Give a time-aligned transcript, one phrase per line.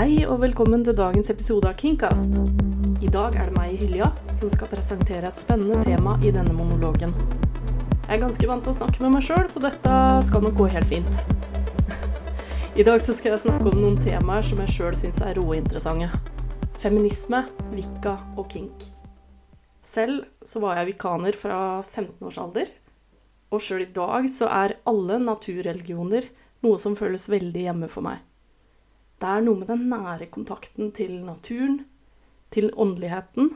[0.00, 2.32] Hei og velkommen til dagens episode av Kingcast.
[3.04, 7.12] I dag er det meg, Hylja, som skal presentere et spennende tema i denne monologen.
[8.06, 10.70] Jeg er ganske vant til å snakke med meg sjøl, så dette skal nok gå
[10.72, 11.12] helt fint.
[12.80, 16.08] I dag så skal jeg snakke om noen temaer som jeg sjøl syns er råinteressante.
[16.80, 17.42] Feminisme,
[17.74, 18.88] vikka og kink.
[19.84, 22.72] Selv så var jeg vikaner fra 15 års alder,
[23.52, 26.32] og sjøl i dag så er alle naturreligioner
[26.64, 28.24] noe som føles veldig hjemme for meg.
[29.20, 31.82] Det er noe med den nære kontakten til naturen,
[32.50, 33.50] til åndeligheten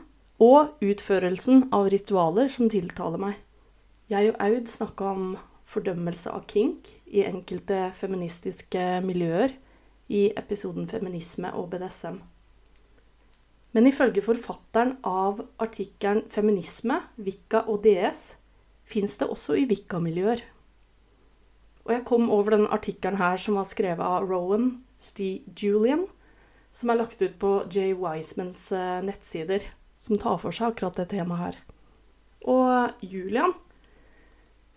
[0.45, 3.39] og utførelsen av ritualer som tiltaler meg.
[4.11, 5.31] Jeg og Aud snakka om
[5.65, 9.55] fordømmelse av kink i enkelte feministiske miljøer
[10.07, 12.21] i episoden 'Feminisme og BDSM'.
[13.73, 18.35] Men ifølge forfatteren av artikkelen 'Feminisme, Vikka og DS'
[18.85, 20.43] fins det også i Vikka-miljøer.
[21.85, 26.07] Og jeg kom over den artikkelen her som var skrevet av Rowan Stee Julian,
[26.75, 28.67] som er lagt ut på Jay Wisemans
[29.05, 29.63] nettsider,
[30.01, 31.61] som tar for seg akkurat det temaet her.
[32.45, 33.55] Og Julian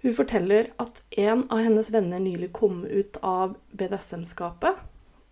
[0.03, 4.79] hun forteller at en av hennes venner nylig kom ut av BDSM-skapet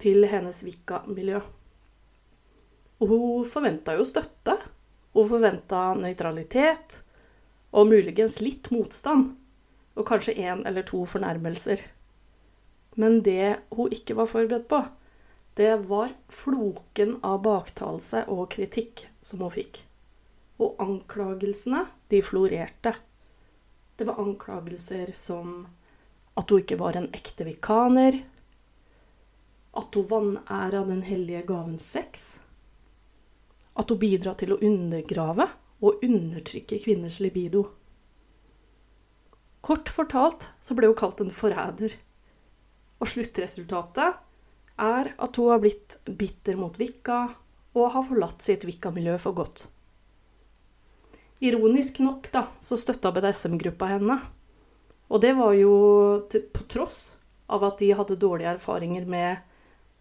[0.03, 1.39] til hennes Vika-miljø.
[2.99, 4.57] Og hun forventa jo støtte.
[5.15, 7.01] Hun forventa nøytralitet
[7.77, 9.37] og muligens litt motstand.
[9.95, 11.85] Og kanskje én eller to fornærmelser.
[12.97, 14.81] Men det hun ikke var forberedt på,
[15.57, 19.83] det var floken av baktalelse og kritikk som hun fikk.
[20.61, 22.95] Og anklagelsene, de florerte.
[23.97, 25.63] Det var anklagelser som
[26.37, 28.19] at hun ikke var en ekte vikaner,
[29.77, 32.39] at hun vanæra den hellige gaven sex,
[33.77, 35.49] at hun bidra til å undergrave
[35.85, 37.67] og undertrykke kvinners libido.
[39.65, 41.97] Kort fortalt så ble hun kalt en forræder.
[43.01, 44.23] Og sluttresultatet
[44.77, 47.25] er at hun har blitt bitter mot Vikka
[47.77, 49.67] og har forlatt sitt Vikka-miljø for godt.
[51.45, 54.17] Ironisk nok da, så støtta BDSM-gruppa henne.
[55.13, 55.75] Og det var jo
[56.33, 57.19] til, på tross
[57.53, 59.45] av at de hadde dårlige erfaringer med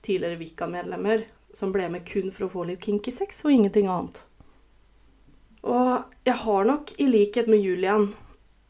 [0.06, 4.24] tidligere Vikka-medlemmer som ble med kun for å få litt kinky sex og ingenting annet.
[5.66, 8.10] Og jeg har nok, i likhet med Julian,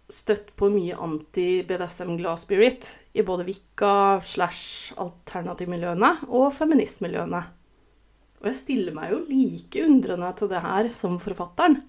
[0.09, 7.42] støtt på mye anti-BDSM-glad spirit i både Vikka, slash alternativmiljøene og feministmiljøene.
[8.42, 11.80] Og jeg stiller meg jo like undrende til det her som forfatteren,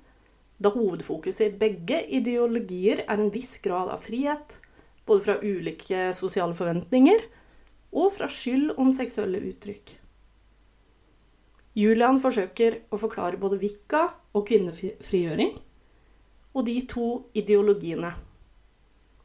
[0.56, 4.56] da hovedfokuset i begge ideologier er en viss grad av frihet,
[5.06, 7.26] både fra ulike sosiale forventninger
[7.96, 9.92] og fra skyld om seksuelle uttrykk.
[11.76, 15.52] Julian forsøker å forklare både Vikka og kvinnefrigjøring,
[16.56, 18.14] og de to ideologiene.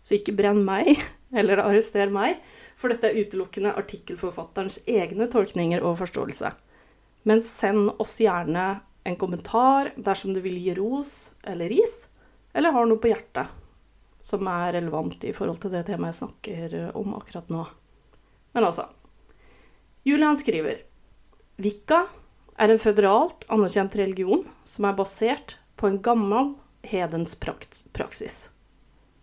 [0.04, 0.98] Så ikke brenn meg,
[1.34, 2.40] eller arrester meg,
[2.76, 6.52] for dette er utelukkende artikkelforfatterens egne tolkninger og forståelse.
[7.30, 12.06] Men send oss gjerne en kommentar dersom du vil gi ros eller ris,
[12.54, 13.58] eller har noe på hjertet
[14.22, 17.66] som er relevant i forhold til det temaet jeg snakker om akkurat nå.
[18.54, 18.90] Men altså
[20.06, 20.84] Julian skriver
[21.62, 22.04] Vikka
[22.62, 26.56] er en føderalt anerkjent religion som er basert på en gammel
[26.86, 28.50] hedens praksis.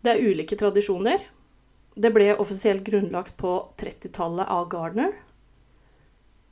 [0.02, 1.22] Det er ulike tradisjoner.
[1.98, 5.12] Det ble offisielt grunnlagt på 30-tallet av Gardner.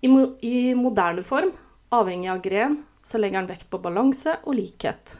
[0.02, 1.52] I, mo I, moderne form,
[1.94, 5.14] avhengig av gren, så legger han vekt på balanse og likhet.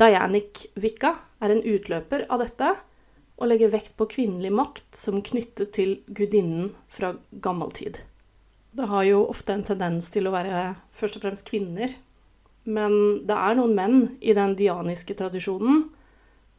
[0.00, 1.12] Dianic Wicca
[1.44, 2.72] er en utløper av dette
[3.40, 7.12] og legger vekt på kvinnelig makt som knyttet til gudinnen fra
[7.44, 8.00] gammel tid.
[8.72, 11.92] Det har jo ofte en tendens til å være først og fremst kvinner
[12.68, 12.92] men
[13.26, 15.86] det er noen menn i den dianiske tradisjonen.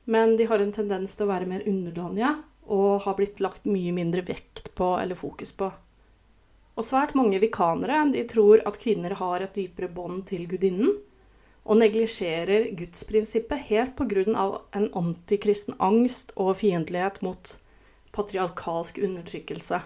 [0.10, 2.34] Men de har en tendens til å være mer underdanige
[2.68, 5.72] og har blitt lagt mye mindre vekt på eller fokus på.
[6.78, 10.96] Og svært mange vikanere de tror at kvinner har et dypere bånd til gudinnen,
[11.62, 14.24] og neglisjerer gudsprinsippet helt pga.
[14.74, 17.58] en antikristen angst og fiendtlighet mot
[18.12, 19.82] patriarkalsk undertrykkelse.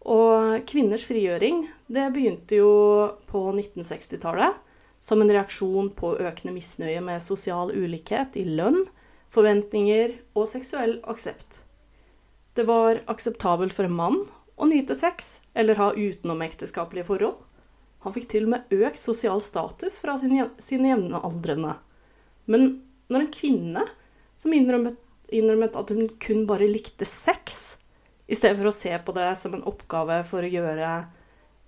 [0.00, 2.72] Og kvinners frigjøring det begynte jo
[3.28, 4.58] på 1960-tallet
[5.00, 8.84] som en reaksjon på økende misnøye med sosial ulikhet i lønn,
[9.30, 11.62] forventninger og seksuell aksept.
[12.54, 14.18] Det var akseptabelt for en mann
[14.60, 17.38] å nyte sex eller ha utenomekteskapelige forhold.
[18.04, 21.76] Han fikk til og med økt sosial status fra sine, sine jevnaldrende.
[22.50, 22.70] Men
[23.12, 23.84] når en kvinne
[24.40, 24.96] som innrømmet,
[25.30, 27.76] innrømmet at hun kun bare likte sex,
[28.30, 30.90] i stedet for å se på det som en oppgave for å gjøre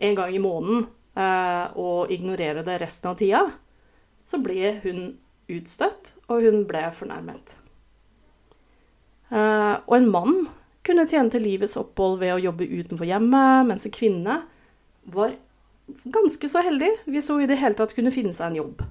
[0.03, 3.43] en gang i måneden, Eh, og ignorere det resten av tida,
[4.25, 5.01] så ble hun
[5.53, 7.57] utstøtt, og hun ble fornærmet.
[9.33, 10.39] Eh, og en mann
[10.87, 14.41] kunne tjene til livets opphold ved å jobbe utenfor hjemmet, mens en kvinne
[15.15, 15.37] var
[16.15, 18.85] ganske så heldig hvis hun i det hele tatt kunne finne seg en jobb.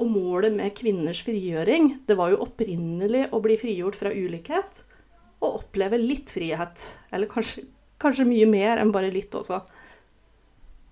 [0.00, 4.82] Og målet med kvinners frigjøring, det var jo opprinnelig å bli frigjort fra ulikhet
[5.40, 6.84] og oppleve litt frihet.
[7.12, 7.66] Eller kanskje,
[8.00, 9.60] kanskje mye mer enn bare litt også.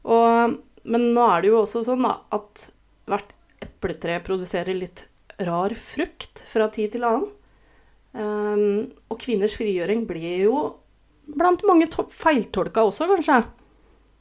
[0.09, 0.59] Og,
[0.89, 2.69] men nå er det jo også sånn da, at
[3.09, 3.33] hvert
[3.65, 5.07] epletre produserer litt
[5.47, 7.33] rar frukt fra tid til annen.
[8.17, 10.63] Um, og kvinners frigjøring ble jo
[11.29, 13.43] blant mange feiltolka også, kanskje.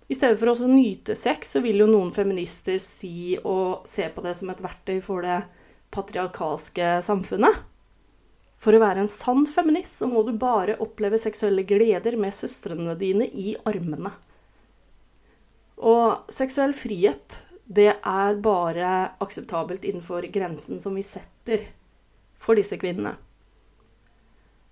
[0.07, 4.23] I stedet for å nyte sex, så vil jo noen feminister si og se på
[4.23, 5.41] det som et verktøy for det
[5.91, 7.65] patriarkalske samfunnet.
[8.57, 12.95] For å være en sann feminist så må du bare oppleve seksuelle gleder med søstrene
[12.97, 14.13] dine i armene.
[15.77, 21.67] Og seksuell frihet, det er bare akseptabelt innenfor grensen som vi setter
[22.41, 23.17] for disse kvinnene.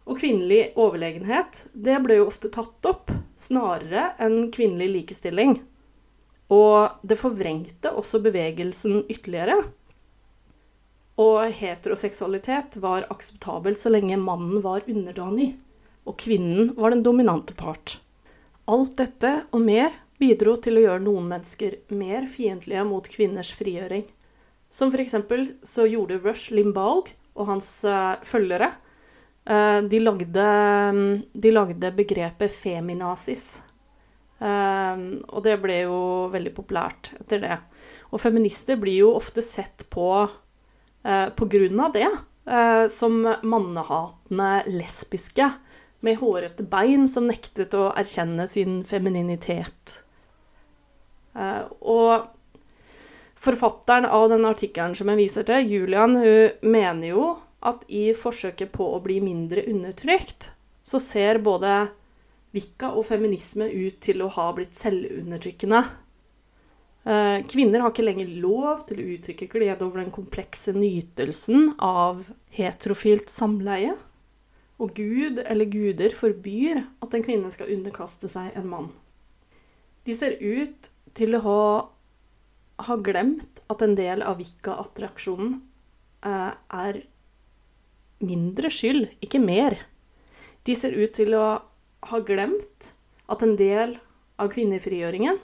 [0.05, 5.57] Og kvinnelig overlegenhet, det ble jo ofte tatt opp, snarere enn kvinnelig likestilling.
[6.53, 9.57] Og det forvrengte også bevegelsen ytterligere.
[11.17, 15.55] Og heteroseksualitet var akseptabel så lenge mannen var underdanig,
[16.05, 17.97] og kvinnen var den dominante part.
[18.69, 19.89] Alt dette og mer
[20.21, 24.05] bidro til å gjøre noen mennesker mer fiendtlige mot kvinners frigjøring.
[24.69, 28.84] Som eksempel så gjorde Rush Limbaugh og hans uh, følgere Eh,
[29.45, 30.45] de lagde,
[31.33, 33.61] de lagde begrepet feminazis.
[34.41, 35.99] Eh, og det ble jo
[36.33, 37.59] veldig populært etter det.
[38.11, 42.09] Og feminister blir jo ofte sett på eh, på grunn av det
[42.93, 45.47] som mannehatende lesbiske
[46.05, 49.95] med hårete bein som nektet å erkjenne sin femininitet.
[51.81, 52.27] Og
[53.33, 57.25] forfatteren av den artikkelen som jeg viser til, Julian, hun mener jo
[57.65, 60.51] at i forsøket på å bli mindre undertrykt,
[60.85, 61.85] så ser både
[62.55, 65.81] Vika og feminisme ut til å ha blitt selvundertrykkende.
[67.05, 72.29] Eh, kvinner har ikke lenger lov til å uttrykke glede over den komplekse nytelsen av
[72.55, 73.97] heterofilt samleie.
[74.81, 78.87] Og Gud eller guder forbyr at en kvinne skal underkaste seg en mann.
[80.07, 81.61] De ser ut til å ha,
[82.87, 85.59] ha glemt at en del av Vika-attraksjonen
[86.25, 87.03] eh, er
[88.23, 89.77] mindre skyld, ikke mer.
[90.65, 91.47] De ser ut til å
[92.09, 92.93] ha glemt
[93.31, 93.97] at en del
[94.41, 95.39] av kvinnefrigjøringen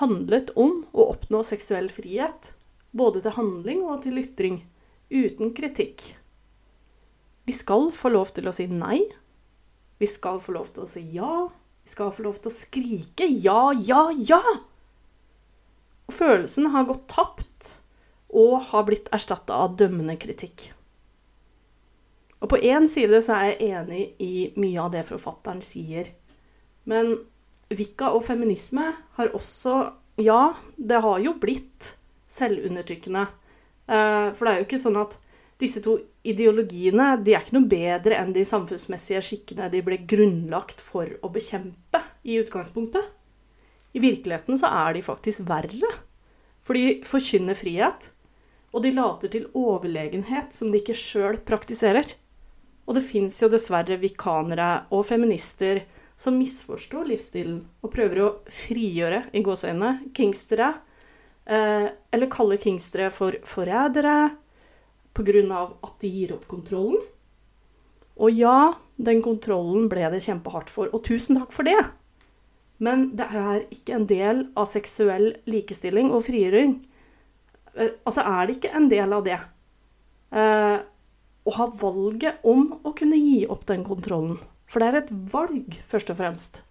[0.00, 2.52] handlet om å oppnå seksuell frihet,
[2.96, 4.60] både til handling og til ytring,
[5.12, 6.12] uten kritikk.
[7.46, 9.04] Vi skal få lov til å si nei.
[10.00, 11.46] Vi skal få lov til å si ja.
[11.86, 14.42] Vi skal få lov til å skrike ja, ja, ja!
[16.06, 17.70] Og følelsen har gått tapt
[18.36, 20.72] og har blitt erstatta av dømmende kritikk.
[22.40, 26.10] Og på én side så er jeg enig i mye av det forfatteren sier.
[26.84, 27.16] Men
[27.72, 29.78] Vika og feminisme har også
[30.22, 31.90] Ja, det har jo blitt
[32.32, 33.26] selvundertrykkende.
[33.86, 35.18] Eh, for det er jo ikke sånn at
[35.60, 40.80] disse to ideologiene de er ikke noe bedre enn de samfunnsmessige skikkene de ble grunnlagt
[40.84, 43.04] for å bekjempe i utgangspunktet.
[43.96, 45.92] I virkeligheten så er de faktisk verre.
[46.66, 48.10] For de forkynner frihet,
[48.74, 52.16] og de later til overlegenhet som de ikke sjøl praktiserer.
[52.86, 55.82] Og det fins jo dessverre vikanere og feminister
[56.16, 60.70] som misforstår livsstilen og prøver å frigjøre i gåseøynene kingstere,
[61.44, 64.36] eh, eller kaller kingstere for forrædere
[65.16, 65.76] pga.
[65.82, 67.02] at de gir opp kontrollen.
[68.16, 71.78] Og ja, den kontrollen ble det kjempehardt for, og tusen takk for det.
[72.78, 76.86] Men det er ikke en del av seksuell likestilling og frigjøring.
[77.74, 79.38] Eh, altså er det ikke en del av det.
[80.32, 80.78] Eh,
[81.46, 84.40] å ha valget om å kunne gi opp den kontrollen.
[84.66, 86.64] For det er et valg, først og fremst.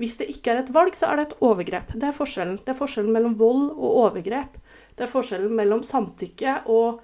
[0.00, 1.92] Hvis det ikke er et valg, så er det et overgrep.
[1.94, 2.58] Det er forskjellen.
[2.64, 4.56] Det er forskjellen mellom vold og overgrep.
[4.96, 7.02] Det er forskjellen mellom samtykke og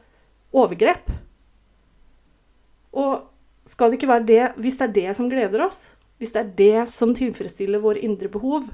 [0.56, 1.12] overgrep.
[2.98, 3.28] Og
[3.68, 6.54] skal det ikke være det Hvis det er det som gleder oss, hvis det er
[6.58, 8.70] det som tilfredsstiller våre indre behov,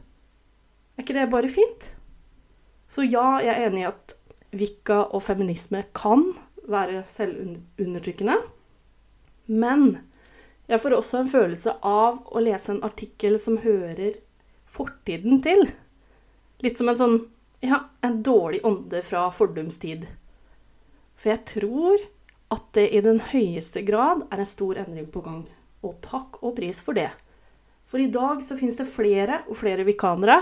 [0.95, 1.91] er ikke det bare fint?
[2.89, 4.15] Så ja, jeg er enig i at
[4.55, 6.29] Vika og feminisme kan
[6.71, 8.39] være selvundertrykkende.
[9.47, 9.99] Men
[10.71, 14.17] jeg får også en følelse av å lese en artikkel som hører
[14.71, 15.67] fortiden til.
[16.65, 17.19] Litt som en sånn
[17.65, 20.07] ja, en dårlig ånde fra fordumstid.
[21.17, 22.03] For jeg tror
[22.53, 25.45] at det i den høyeste grad er en stor endring på gang.
[25.85, 27.11] Og takk og pris for det.
[27.89, 30.41] For i dag så finnes det flere og flere vikanere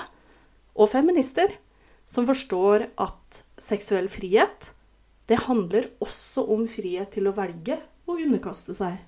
[0.73, 1.50] og feminister
[2.09, 4.73] som forstår at seksuell frihet
[5.33, 8.99] det handler også om frihet til å velge å underkaste seg.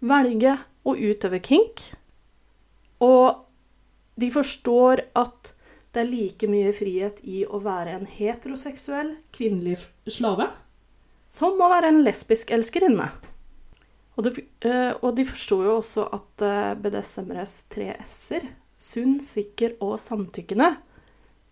[0.00, 0.54] Velge
[0.88, 1.82] å utøve kink.
[3.04, 3.42] Og
[4.16, 5.52] de forstår at
[5.92, 10.48] det er like mye frihet i å være en heteroseksuell kvinnelig slave
[11.28, 13.10] som å være en lesbisk elskerinne.
[14.16, 18.48] Og, det, eh, og de forstår jo også at BDSMRs BDSM-ers tre s-er,
[18.80, 20.72] sunn, sikker og samtykkende,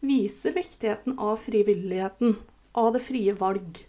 [0.04, 2.38] viser viktigheten av frivilligheten,
[2.78, 3.80] av det frie valg.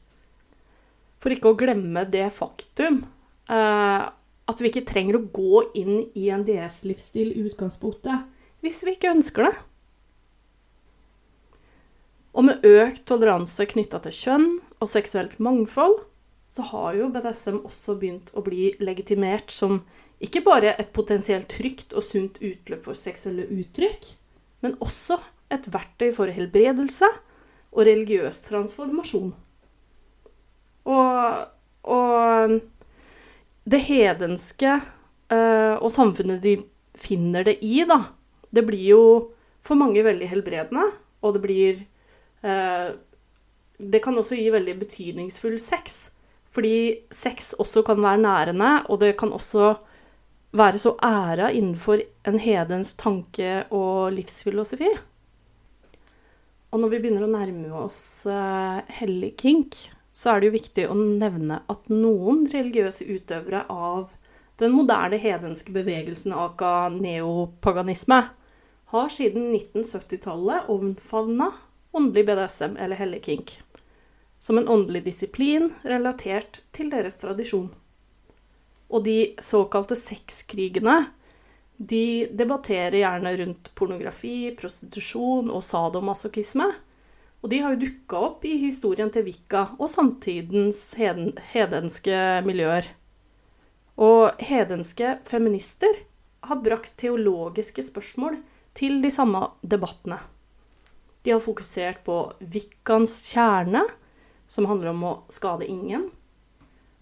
[1.22, 3.02] For ikke å glemme det faktum
[3.50, 4.04] eh,
[4.46, 8.28] at vi ikke trenger å gå inn i en DS-livsstil i utgangspunktet
[8.66, 9.56] hvis vi ikke ønsker det.
[12.36, 14.48] Og med økt toleranse knytta til kjønn
[14.84, 16.02] og seksuelt mangfold,
[16.52, 19.82] så har jo BDSM også begynt å bli legitimert som
[20.24, 24.12] ikke bare et potensielt trygt og sunt utløp for seksuelle uttrykk,
[24.64, 25.20] men også
[25.54, 27.10] et verktøy for helbredelse
[27.76, 29.34] og religiøs transformasjon.
[30.86, 31.46] Og,
[31.92, 32.56] og
[33.66, 36.58] det hedenske uh, og samfunnet de
[36.96, 38.00] finner det i, da,
[38.56, 39.04] det blir jo
[39.66, 40.86] for mange veldig helbredende,
[41.26, 41.82] og det blir
[42.46, 42.94] uh,
[43.76, 46.12] Det kan også gi veldig betydningsfull sex.
[46.56, 49.74] Fordi sex også kan være nærende, og det kan også
[50.56, 54.88] være så æra innenfor en hedens tanke og livsfilosofi.
[56.76, 59.78] Og når vi begynner å nærme oss uh, hellig kink,
[60.12, 64.10] så er det jo viktig å nevne at noen religiøse utøvere av
[64.60, 68.18] den moderne hedenske bevegelsen aka neopaganisme
[68.92, 71.54] har siden 1970-tallet omfavna
[71.96, 73.56] åndelig BDSM eller hellig kink
[74.44, 77.70] som en åndelig disiplin relatert til deres tradisjon.
[78.92, 81.06] Og de såkalte sexkrigene
[81.78, 86.68] de debatterer gjerne rundt pornografi, prostitusjon og sadomasochisme.
[87.44, 92.88] Og de har jo dukka opp i historien til Vika og samtidens heden, hedenske miljøer.
[94.02, 96.02] Og hedenske feminister
[96.46, 98.40] har brakt teologiske spørsmål
[98.76, 100.18] til de samme debattene.
[101.26, 103.82] De har fokusert på Vikkans kjerne,
[104.48, 106.10] som handler om å skade ingen.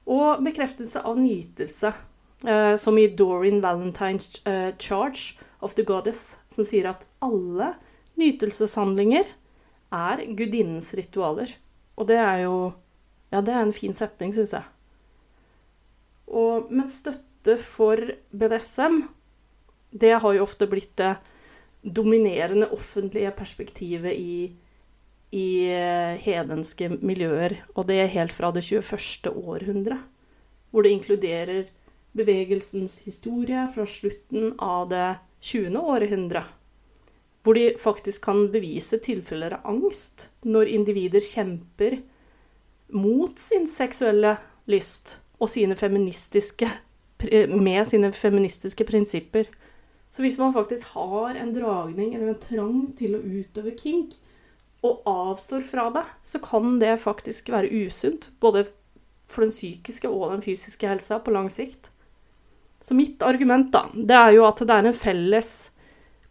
[0.08, 1.92] Og bekreftelse av nytelse,
[2.48, 7.74] eh, som i Doreen Valentines uh, 'Charge of the Goddess', som sier at alle
[8.20, 9.28] nytelseshandlinger
[9.94, 11.56] er gudinnens ritualer.
[11.98, 12.74] Og det er jo
[13.34, 14.62] Ja, det er en fin setning, syns jeg.
[16.30, 17.98] Og, men støtte for
[18.30, 19.08] BDSM,
[19.90, 21.16] det har jo ofte blitt det
[21.82, 24.54] dominerende offentlige perspektivet i
[25.34, 29.32] i eh, hedenske miljøer, og det er helt fra det 21.
[29.34, 29.98] århundre.
[30.70, 31.72] Hvor det inkluderer
[32.18, 35.78] bevegelsens historie fra slutten av det 20.
[35.80, 36.44] århundre.
[37.44, 42.00] Hvor de faktisk kan bevise tilfeller av angst når individer kjemper
[42.94, 44.38] mot sin seksuelle
[44.70, 46.70] lyst og sine feministiske,
[47.52, 49.50] med sine feministiske prinsipper.
[50.14, 54.14] Så hvis man faktisk har en dragning eller en trang til å utøve kink,
[54.84, 58.30] og avstår fra det, så kan det faktisk være usunt.
[58.44, 58.66] Både
[59.32, 61.90] for den psykiske og den fysiske helsa på lang sikt.
[62.84, 65.52] Så mitt argument, da, det er jo at det er en felles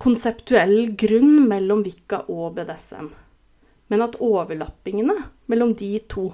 [0.02, 3.08] konseptuell grunn mellom Wicca og BDSM.
[3.88, 5.16] Men at overlappingene
[5.48, 6.26] mellom de to,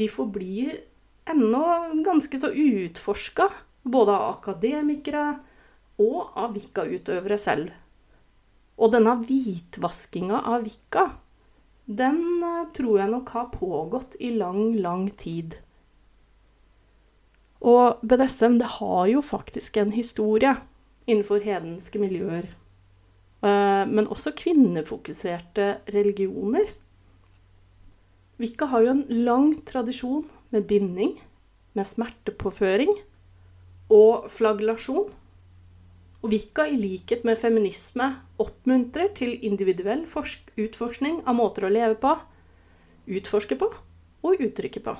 [0.00, 0.78] de forblir
[1.28, 1.64] ennå
[2.06, 3.50] ganske så utforska,
[3.82, 5.26] både av akademikere
[6.00, 7.70] og av Wicca-utøvere selv.
[8.80, 11.10] Og denne hvitvaskinga av Wicca,
[11.84, 15.58] den eh, tror jeg nok har pågått i lang, lang tid.
[17.60, 20.54] Og BDSM det har jo faktisk en historie
[21.10, 22.48] innenfor hedenske miljøer.
[23.44, 26.72] Eh, men også kvinnefokuserte religioner.
[28.40, 31.18] Wicca har jo en lang tradisjon med binding,
[31.76, 32.94] med smertepåføring
[33.92, 35.10] og flaglasjon.
[36.20, 42.16] Og Wicca, i likhet med feminisme, oppmuntrer til individuell utforskning av måter å leve på,
[43.08, 43.70] utforske på
[44.24, 44.96] og uttrykke på.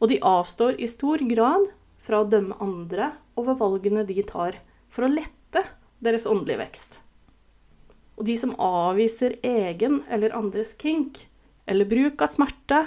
[0.00, 4.58] Og de avstår i stor grad fra å dømme andre over valgene de tar
[4.92, 5.64] for å lette
[6.04, 7.00] deres åndelige vekst.
[8.16, 11.26] Og de som avviser egen eller andres kink
[11.68, 12.84] eller bruk av smerte,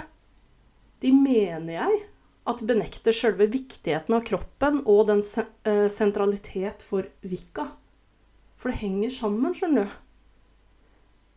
[1.00, 2.00] de mener jeg
[2.50, 7.68] at benekter selve viktigheten av kroppen og den eh, sentralitet for Vika.
[8.60, 9.98] For det henger sammen, skjønner du.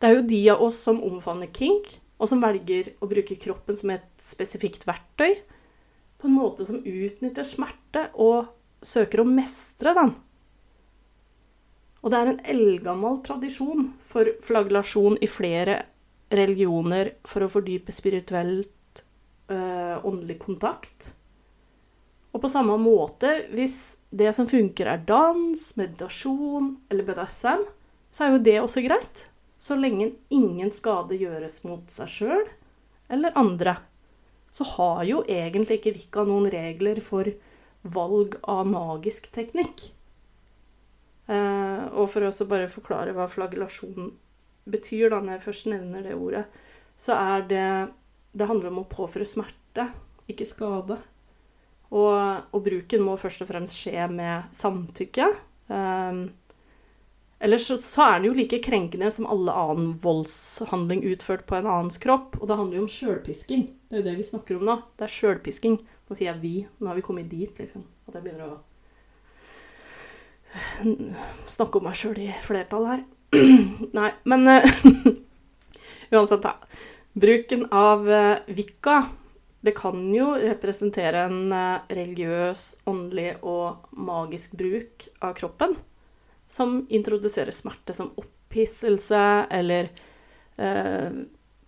[0.00, 3.76] Det er jo de av oss som omfavner kink, og som velger å bruke kroppen
[3.76, 5.38] som et spesifikt verktøy,
[6.24, 8.46] på en måte som utnytter smerte og
[8.80, 10.14] søker å mestre den.
[12.00, 15.82] Og det er en eldgammel tradisjon for flaglasjon i flere
[16.32, 19.04] religioner for å fordype spirituelt
[19.52, 21.12] øh, åndelig kontakt.
[22.32, 27.68] Og på samme måte, hvis det som funker er dans, meditasjon eller BDSM,
[28.08, 29.28] så er jo det også greit.
[29.60, 32.46] Så lenge ingen skade gjøres mot seg sjøl
[33.12, 33.76] eller andre,
[34.54, 37.26] så har jo egentlig ikke Vika noen regler for
[37.94, 39.88] valg av magisk teknikk.
[41.26, 44.12] Eh, og for å bare forklare hva flagellasjon
[44.70, 46.44] betyr, da, når jeg først nevner det ordet,
[46.96, 47.68] så er det
[48.34, 49.84] Det handler om å påføre smerte,
[50.26, 50.96] ikke skade.
[51.94, 52.14] Og,
[52.50, 55.28] og bruken må først og fremst skje med samtykke.
[55.70, 56.24] Um,
[57.38, 61.66] Ellers så, så, er den jo like krenkende som alle annen voldshandling utført på en
[61.66, 62.38] annens kropp.
[62.40, 63.66] Og det handler jo om sjølpisking.
[63.88, 64.76] Det er jo det vi snakker om nå.
[64.96, 65.80] Det er sjølpisking.
[66.04, 66.66] Nå sier jeg 'vi'.
[66.78, 67.84] Nå har vi kommet dit, liksom.
[68.08, 68.62] At jeg begynner å
[71.50, 73.04] snakke om meg sjøl i flertall her.
[73.98, 74.62] Nei, men uh,
[76.14, 76.54] uansett, da.
[77.14, 79.02] Bruken av uh, vikka
[79.64, 85.74] det kan jo representere en uh, religiøs, åndelig og magisk bruk av kroppen
[86.54, 89.88] som introduserer smerte som opphisselse eller
[90.56, 91.10] eh,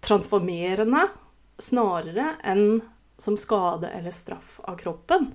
[0.01, 1.09] transformerende,
[1.59, 2.83] snarere enn
[3.19, 5.33] som skade eller straff av kroppen.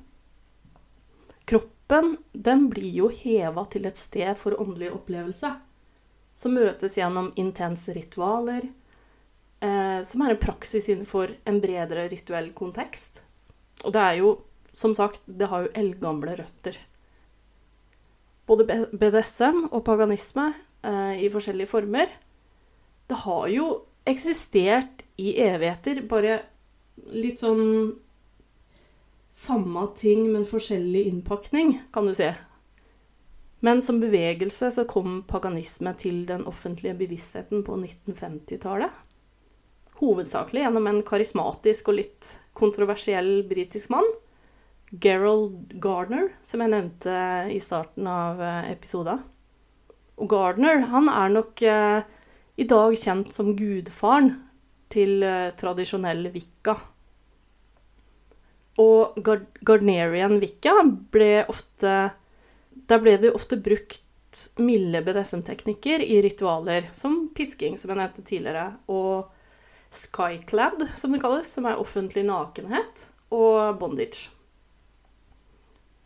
[1.46, 5.50] Kroppen den blir jo heva til et sted for åndelig opplevelse,
[6.36, 8.70] som møtes gjennom intense ritualer,
[9.60, 13.26] eh, som er en praksis innenfor en bredere rituell kontekst.
[13.84, 14.32] Og det er jo,
[14.72, 16.80] som sagt, det har jo eldgamle røtter
[18.52, 20.52] både BDSM og paganisme
[20.84, 22.12] eh, i forskjellige former,
[23.08, 23.72] det har jo
[24.08, 26.42] eksistert i evigheter, bare
[27.12, 27.94] litt sånn
[29.32, 32.34] samme ting, men forskjellig innpakning, kan du se.
[33.62, 38.90] Men som bevegelse så kom paganisme til den offentlige bevisstheten på 1950-tallet.
[40.02, 44.08] Hovedsakelig gjennom en karismatisk og litt kontroversiell britisk mann
[44.92, 47.16] Gerald Gardner, som jeg nevnte
[47.52, 49.22] i starten av eh, episoden.
[50.20, 52.02] Og Gardner han er nok eh,
[52.60, 54.34] i dag kjent som gudfaren
[54.92, 56.76] til eh, tradisjonell wicca.
[58.82, 60.78] Og Gard Gardnerian wicca
[61.12, 61.96] ble ofte
[62.88, 64.00] Der ble det ofte brukt
[64.60, 69.28] milde BDSM-teknikker i ritualer, som pisking, som jeg nevnte tidligere, og
[69.92, 74.32] skyclad, som det kalles, som er offentlig nakenhet, og bondage.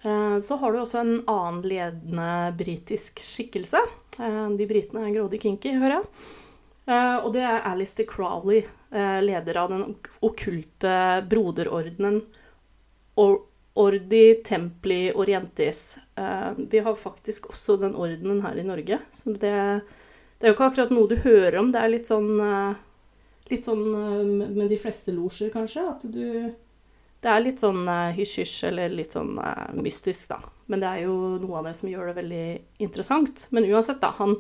[0.06, 3.82] Eh, så har du også en annen ledende britisk skikkelse.
[4.20, 6.10] Eh, de britene er grådig kinky, hører jeg.
[6.86, 8.66] Eh, og det er Alistair Crowley,
[8.96, 9.82] leder av den
[10.24, 10.92] okkulte
[11.28, 12.22] broderordenen
[13.20, 15.98] Ordi Templi Orientis.
[16.56, 19.02] Vi har faktisk også den ordenen her i Norge.
[19.12, 21.74] Så det, det er jo ikke akkurat noe du hører om.
[21.74, 22.40] Det er litt sånn,
[23.52, 23.84] litt sånn
[24.56, 26.24] med de fleste losjer, kanskje, at du
[27.26, 30.38] det er litt sånn uh, hysj-hysj eller litt sånn uh, mystisk, da.
[30.70, 32.48] Men det er jo noe av det som gjør det veldig
[32.86, 33.48] interessant.
[33.56, 34.12] Men uansett, da.
[34.20, 34.36] Han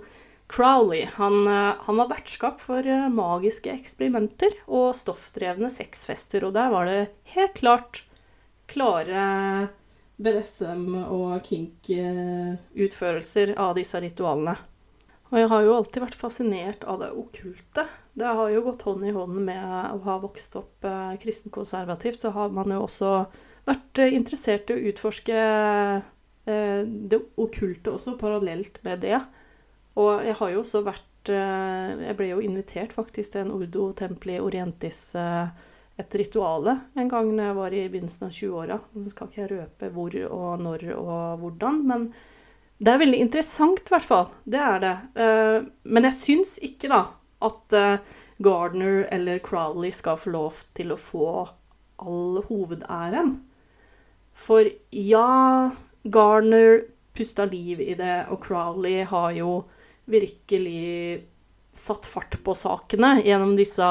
[0.53, 6.45] Crowley han, uh, han var vertskap for magiske eksperimenter og stoffdrevne sexfester.
[6.45, 6.99] Og der var det
[7.33, 8.03] helt klart
[8.69, 9.25] klare
[10.21, 14.53] BDSM og kink-utførelser av disse ritualene.
[15.31, 17.85] Og jeg har jo alltid vært fascinert av det okkulte.
[18.15, 22.31] Det har jo gått hånd i hånd med å ha vokst opp eh, kristenkonservativt, så
[22.35, 23.09] har man jo også
[23.65, 29.19] vært eh, interessert i å utforske eh, det okkulte også, parallelt med det.
[29.99, 34.35] Og jeg har jo også vært Jeg ble jo invitert faktisk til en Ordo Templi
[34.37, 38.77] Orientis, et rituale, en gang når jeg var i begynnelsen av 20-åra.
[38.93, 42.05] Så skal ikke jeg røpe hvor og når og hvordan, men
[42.77, 44.29] det er veldig interessant, i hvert fall.
[44.43, 44.95] Det er det.
[45.15, 47.03] Uh, men jeg syns ikke, da,
[47.45, 51.29] at uh, Gardner eller Crowley skal få lov til å få
[52.03, 53.37] all hovedæren.
[54.35, 55.71] For ja,
[56.03, 56.83] Gardner
[57.15, 59.61] pusta liv i det, og Crowley har jo
[60.11, 61.23] virkelig
[61.75, 63.87] satt fart på sakene gjennom disse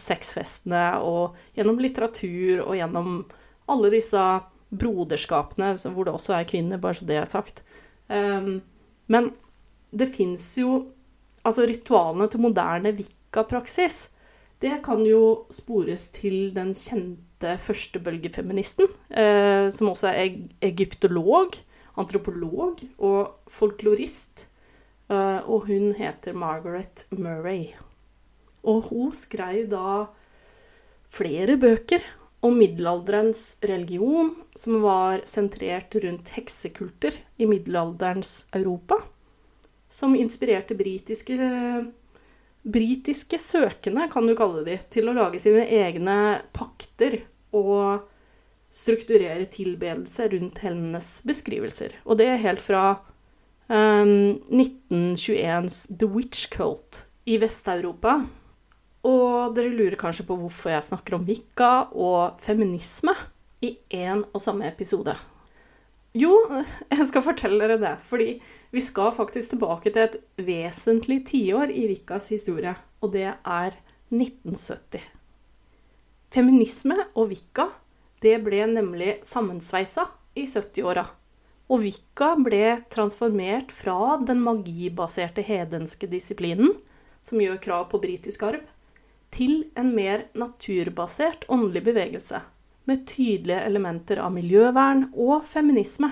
[0.00, 3.20] sexfestene og gjennom litteratur og gjennom
[3.70, 4.22] alle disse
[4.72, 7.62] broderskapene hvor det også er kvinner, bare så det er sagt.
[8.12, 8.60] Um,
[9.08, 9.32] men
[9.92, 10.82] det fins jo
[11.42, 14.04] Altså, ritualene til moderne wicca-praksis,
[14.62, 21.56] det kan jo spores til den kjente førstebølgefeministen, eh, som også er egyptolog,
[21.98, 24.46] antropolog og folklorist.
[25.10, 27.74] Eh, og hun heter Margaret Murray.
[28.62, 30.06] Og hun skrev da
[31.10, 32.06] flere bøker
[32.42, 38.98] om middelalderens religion, som var sentrert rundt heksekulter i middelalderens Europa,
[39.88, 41.36] som inspirerte britiske,
[42.62, 46.16] britiske søkende, kan du kalle de, til å lage sine egne
[46.56, 47.20] pakter
[47.54, 48.08] og
[48.72, 51.94] strukturere tilbedelse rundt hennes beskrivelser.
[52.08, 52.84] Og det er helt fra
[53.68, 58.22] um, 1921s The Witch Cult i Vest-Europa.
[59.08, 63.14] Og dere lurer kanskje på hvorfor jeg snakker om Vika og feminisme
[63.62, 65.14] i én og samme episode.
[66.14, 66.34] Jo,
[66.92, 68.36] jeg skal fortelle dere det, fordi
[68.70, 73.78] vi skal faktisk tilbake til et vesentlig tiår i Vikas historie, og det er
[74.12, 75.00] 1970.
[76.32, 77.70] Feminisme og Vika
[78.22, 80.06] det ble nemlig sammensveisa
[80.38, 81.02] i 70-åra.
[81.72, 86.76] Og Vika ble transformert fra den magibaserte hedenske disiplinen,
[87.24, 88.62] som gjør krav på britisk arv,
[89.32, 92.42] til en mer naturbasert åndelig bevegelse
[92.88, 96.10] med tydelige elementer av miljøvern og feminisme.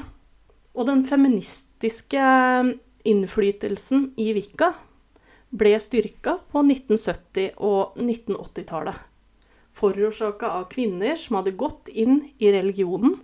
[0.75, 2.23] Og den feministiske
[3.09, 4.73] innflytelsen i Vika
[5.51, 8.95] ble styrka på 1970- og 1980-tallet.
[9.75, 13.19] Forårsaka av kvinner som hadde gått inn i religionen,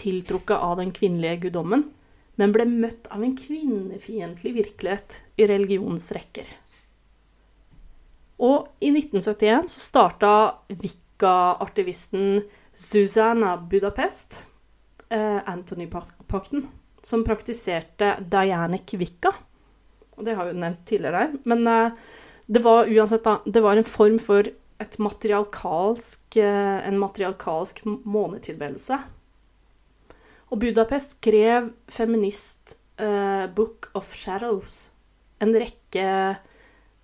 [0.00, 1.86] tiltrukket av den kvinnelige guddommen,
[2.40, 6.48] men ble møtt av en kvinnefiendtlig virkelighet i religionens rekker.
[8.42, 10.32] Og i 1971 så starta
[10.68, 12.42] Vika-artivisten
[12.74, 14.48] Susanna Budapest,
[15.08, 16.66] eh, Anthony-pakten,
[17.02, 19.32] som praktiserte Dianic Vika.
[20.16, 21.38] Og det har jeg jo nevnt tidligere her.
[21.44, 22.02] Men eh,
[22.46, 24.50] det var uansett, da, det var en form for
[24.82, 28.98] et materialkalsk, eh, en materialkalsk månetilbedelse.
[30.50, 34.90] Og Budapest skrev feminist eh, Book of Shadows.
[35.40, 36.08] En rekke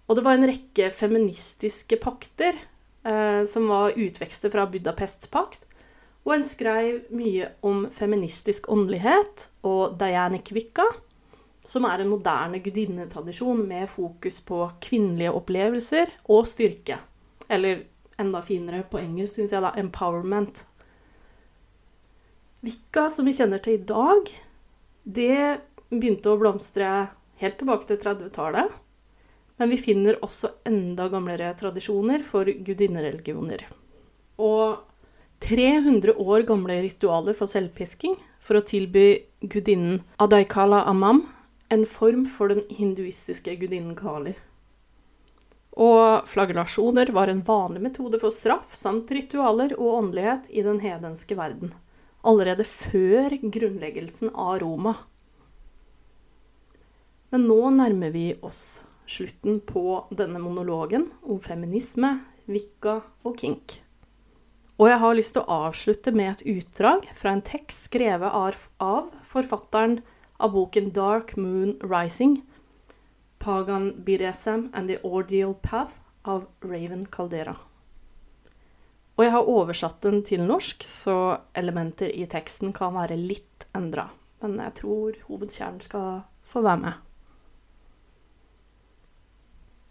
[0.09, 2.57] Og det var en rekke feministiske pakter
[3.05, 5.67] eh, som var utvekster fra Budapests pakt.
[6.25, 10.87] Og en skrev mye om feministisk åndelighet og Diane Kvikka,
[11.65, 16.99] som er en moderne gudinnetradisjon med fokus på kvinnelige opplevelser og styrke.
[17.49, 17.85] Eller
[18.21, 20.65] enda finere på engelsk, syns jeg, da, empowerment.
[22.65, 24.33] Vikka, som vi kjenner til i dag,
[25.05, 25.61] det
[25.93, 26.89] begynte å blomstre
[27.41, 28.73] helt tilbake til 30-tallet.
[29.59, 33.65] Men vi finner også enda gamlere tradisjoner for gudinnereligioner.
[34.39, 34.85] Og
[35.43, 39.07] 300 år gamle ritualer for selvpisking for å tilby
[39.43, 41.25] gudinnen Adaikala Amam
[41.75, 44.35] en form for den hinduistiske gudinnen Kali.
[45.79, 51.37] Og flagellasjoner var en vanlig metode for straff samt ritualer og åndelighet i den hedenske
[51.39, 51.75] verden.
[52.27, 54.97] Allerede før grunnleggelsen av Roma.
[57.31, 62.19] Men nå nærmer vi oss slutten på denne monologen om feminisme,
[62.49, 63.81] Wicca og kink.
[64.79, 68.31] Og jeg har lyst til å avslutte med et utdrag fra en tekst skrevet
[68.79, 69.99] av forfatteren
[70.39, 72.39] av boken Dark Moon Rising,
[73.43, 77.57] Pagan Biresem and the Ordeal Path av Raven Caldera.
[79.19, 84.07] Og jeg har oversatt den til norsk, så elementer i teksten kan være litt endra.
[84.45, 87.08] Men jeg tror hovedkjernen skal få være med.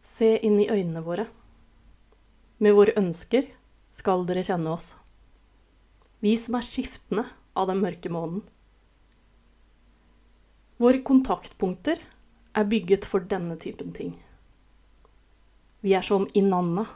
[0.08, 1.26] Se inn i øynene våre.
[2.64, 3.50] Med våre ønsker
[3.92, 4.94] skal dere kjenne oss.
[6.24, 7.26] Vi som er skiftende
[7.58, 8.40] av den mørke månen.
[10.80, 12.00] Våre kontaktpunkter
[12.56, 14.16] er bygget for denne typen ting.
[15.84, 16.88] Vi er som Inanna,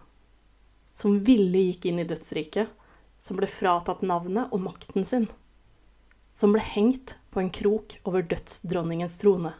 [0.95, 2.71] som ville gikk inn i dødsriket,
[3.19, 5.27] som ble fratatt navnet og makten sin,
[6.31, 9.51] som ble hengt på en krok over dødsdronningens trone.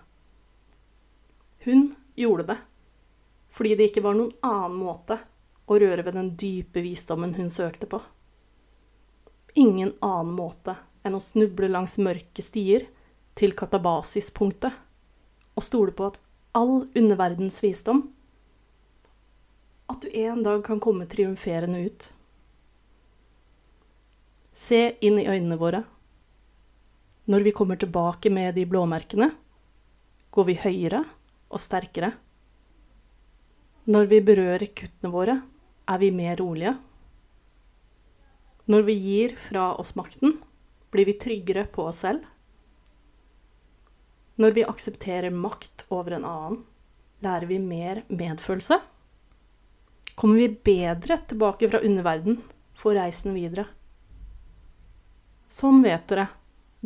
[1.68, 2.62] Hun gjorde det
[3.52, 5.20] fordi det ikke var noen annen måte
[5.68, 8.00] å røre ved den dype visdommen hun søkte på.
[9.60, 12.88] Ingen annen måte enn å snuble langs mørke stier
[13.36, 14.72] til katabasispunktet
[15.56, 16.20] og stole på at
[16.56, 18.10] all underverdens visdom
[19.92, 22.06] At du en dag kan komme triumferende ut.
[24.56, 25.82] Se inn i øynene våre.
[27.28, 29.28] Når vi kommer tilbake med de blåmerkene,
[30.32, 31.02] går vi høyere
[31.52, 32.14] og sterkere.
[33.90, 35.40] Når vi berører kuttene våre,
[35.90, 36.76] er vi mer rolige.
[38.70, 40.36] Når vi gir fra oss makten,
[40.94, 42.28] blir vi tryggere på oss selv.
[44.38, 46.60] Når vi aksepterer makt over en annen,
[47.26, 48.78] lærer vi mer medfølelse.
[50.14, 52.38] Kommer vi bedre tilbake fra underverden
[52.78, 53.66] for reisen videre.
[55.50, 56.30] Sånn vet dere,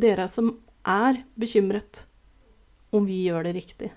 [0.00, 0.54] dere som
[0.88, 2.06] er bekymret,
[2.88, 3.92] om vi gjør det riktig.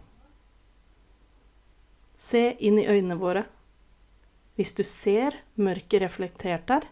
[2.19, 3.45] Se inn i øynene våre.
[4.60, 6.88] Hvis du ser mørket reflektert der,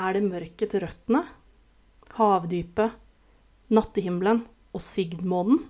[0.00, 1.26] er det mørket til røttene,
[2.16, 2.96] havdypet,
[3.68, 5.60] nattehimmelen og sigdmånen?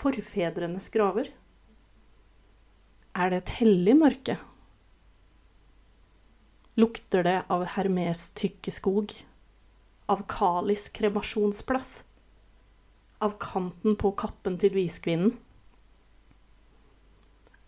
[0.00, 1.32] Forfedrenes graver?
[3.16, 4.36] Er det et hellig mørke?
[6.76, 9.16] Lukter det av Hermes tykke skog?
[10.12, 12.00] Av Kalis kremasjonsplass?
[13.20, 15.34] av kanten på kappen til viskvinnen?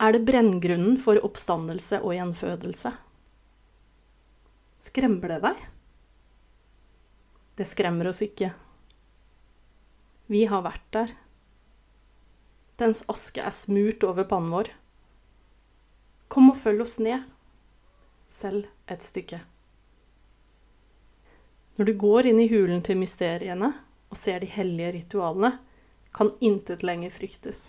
[0.02, 2.90] Er det brenngrunnen for oppstandelse og gjenfødelse?
[4.82, 5.60] Skremmer det deg?
[7.54, 8.48] Det skremmer oss ikke.
[10.26, 11.14] Vi har vært der.
[12.82, 14.74] Dens aske er smurt over pannen vår.
[16.32, 17.22] Kom og følg oss ned,
[18.26, 19.38] selv et stykke.
[21.78, 23.70] Når du går inn i hulen til mysteriene
[24.10, 25.60] og ser de hellige ritualene,
[26.10, 27.68] kan intet lenger fryktes.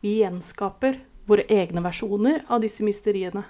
[0.00, 3.44] Vi gjenskaper våre egne versjoner av disse mysteriene.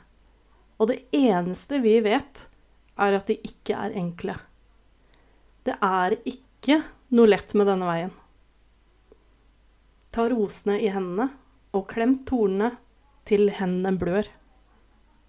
[0.79, 2.47] Og det eneste vi vet,
[2.95, 4.37] er at de ikke er enkle.
[5.67, 6.81] Det er ikke
[7.15, 8.15] noe lett med denne veien.
[10.15, 11.31] Ta rosene i hendene
[11.75, 12.75] og klem tornene
[13.27, 14.29] til hendene blør.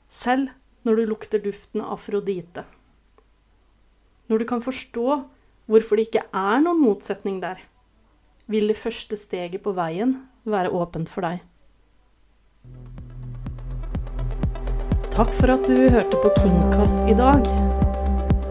[0.10, 0.53] Selv
[0.86, 2.67] når du lukter duften av Afrodite
[4.27, 5.08] når du kan forstå
[5.69, 7.60] hvorfor det ikke er noen motsetning der,
[8.49, 11.41] vil det første steget på veien være åpent for deg.
[15.15, 17.45] Takk for at du hørte på Kingcast i dag.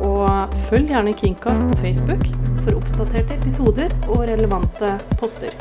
[0.08, 2.24] Og følg gjerne Kingcast på Facebook
[2.62, 5.52] for oppdaterte episoder og relevante poster.